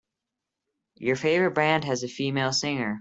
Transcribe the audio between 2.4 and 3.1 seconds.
singer.